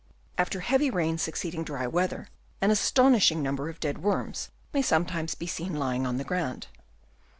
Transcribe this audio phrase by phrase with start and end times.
[0.35, 2.27] After heavy rain succeeding dry weather,
[2.59, 6.65] an astonishing num ber of dead worms may sometimes be seen lying on the ground.